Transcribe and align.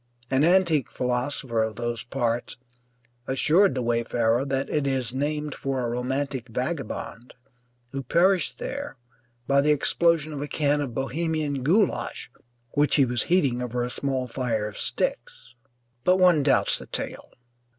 An 0.31 0.43
antique 0.43 0.89
philosopher 0.89 1.61
of 1.61 1.75
those 1.75 2.03
parts 2.03 2.57
assured 3.27 3.75
the 3.75 3.83
wayfarer 3.83 4.43
that 4.45 4.67
it 4.67 4.87
is 4.87 5.13
named 5.13 5.53
for 5.53 5.79
a 5.85 5.89
romantic 5.91 6.47
vagabond 6.49 7.35
who 7.91 8.01
perished 8.01 8.57
there 8.57 8.97
by 9.45 9.61
the 9.61 9.69
explosion 9.69 10.33
of 10.33 10.41
a 10.41 10.47
can 10.47 10.81
of 10.81 10.95
Bohemian 10.95 11.61
goulash 11.61 12.31
which 12.71 12.95
he 12.95 13.05
was 13.05 13.21
heating 13.29 13.61
over 13.61 13.83
a 13.83 13.91
small 13.91 14.27
fire 14.27 14.67
of 14.67 14.79
sticks; 14.79 15.53
but 16.03 16.17
one 16.17 16.41
doubts 16.41 16.79
the 16.79 16.87
tale. 16.87 17.29